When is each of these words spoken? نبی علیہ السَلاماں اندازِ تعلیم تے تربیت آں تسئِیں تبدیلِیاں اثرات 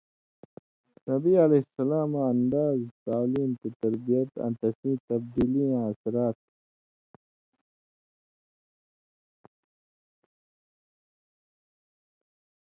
نبی 1.09 1.33
علیہ 1.45 1.63
السَلاماں 1.65 2.27
اندازِ 2.33 2.77
تعلیم 3.05 3.49
تے 3.59 3.67
تربیت 3.81 4.29
آں 4.43 4.51
تسئِیں 4.59 4.97
تبدیلِیاں 5.09 5.81
اثرات 5.91 6.37